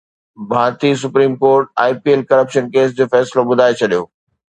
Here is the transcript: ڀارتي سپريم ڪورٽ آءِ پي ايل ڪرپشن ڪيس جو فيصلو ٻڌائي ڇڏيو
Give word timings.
ڀارتي 0.51 0.91
سپريم 1.03 1.31
ڪورٽ 1.41 1.65
آءِ 1.83 1.91
پي 2.03 2.09
ايل 2.11 2.21
ڪرپشن 2.29 2.63
ڪيس 2.73 2.89
جو 2.97 3.05
فيصلو 3.13 3.41
ٻڌائي 3.49 3.73
ڇڏيو 3.79 4.01